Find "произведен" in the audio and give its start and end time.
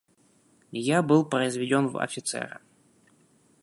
1.25-1.87